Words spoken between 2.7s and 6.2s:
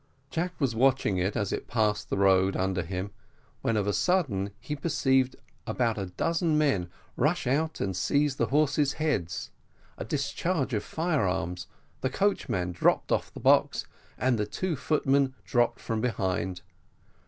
him, when, of a sudden, he perceived about a